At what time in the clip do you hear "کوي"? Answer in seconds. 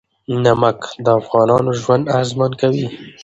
2.61-2.87